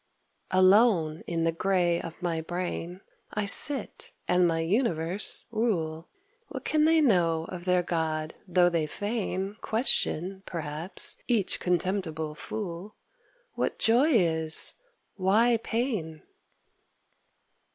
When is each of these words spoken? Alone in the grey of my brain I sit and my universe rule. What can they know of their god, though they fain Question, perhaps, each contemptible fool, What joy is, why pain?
Alone 0.49 1.21
in 1.27 1.43
the 1.43 1.51
grey 1.51 2.01
of 2.01 2.19
my 2.23 2.41
brain 2.41 3.01
I 3.35 3.45
sit 3.45 4.13
and 4.27 4.47
my 4.47 4.61
universe 4.61 5.45
rule. 5.51 6.07
What 6.47 6.65
can 6.65 6.85
they 6.85 7.01
know 7.01 7.45
of 7.49 7.65
their 7.65 7.83
god, 7.83 8.33
though 8.47 8.67
they 8.67 8.87
fain 8.87 9.57
Question, 9.61 10.41
perhaps, 10.47 11.17
each 11.27 11.59
contemptible 11.59 12.33
fool, 12.33 12.95
What 13.53 13.77
joy 13.77 14.09
is, 14.13 14.73
why 15.17 15.57
pain? 15.57 16.23